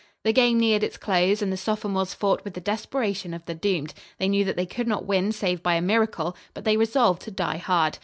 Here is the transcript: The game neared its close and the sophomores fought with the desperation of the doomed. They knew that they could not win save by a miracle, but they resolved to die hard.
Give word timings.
The 0.23 0.33
game 0.33 0.59
neared 0.59 0.83
its 0.83 0.97
close 0.97 1.43
and 1.43 1.53
the 1.53 1.57
sophomores 1.57 2.15
fought 2.15 2.43
with 2.43 2.55
the 2.55 2.59
desperation 2.59 3.35
of 3.35 3.45
the 3.45 3.53
doomed. 3.53 3.93
They 4.17 4.29
knew 4.29 4.43
that 4.45 4.55
they 4.55 4.65
could 4.65 4.87
not 4.87 5.05
win 5.05 5.31
save 5.31 5.61
by 5.61 5.75
a 5.75 5.81
miracle, 5.83 6.35
but 6.55 6.63
they 6.63 6.75
resolved 6.75 7.21
to 7.21 7.29
die 7.29 7.57
hard. 7.57 7.99